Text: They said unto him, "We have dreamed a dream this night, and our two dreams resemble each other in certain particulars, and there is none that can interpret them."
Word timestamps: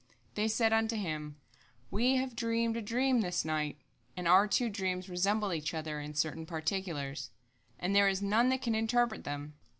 They 0.33 0.47
said 0.47 0.73
unto 0.73 0.95
him, 0.95 1.39
"We 1.91 2.15
have 2.15 2.35
dreamed 2.35 2.75
a 2.75 2.81
dream 2.81 3.21
this 3.21 3.45
night, 3.45 3.77
and 4.17 4.27
our 4.27 4.47
two 4.47 4.67
dreams 4.67 5.07
resemble 5.07 5.53
each 5.53 5.75
other 5.75 5.99
in 5.99 6.15
certain 6.15 6.47
particulars, 6.47 7.29
and 7.77 7.95
there 7.95 8.07
is 8.09 8.19
none 8.19 8.49
that 8.49 8.63
can 8.63 8.73
interpret 8.73 9.25
them." 9.25 9.53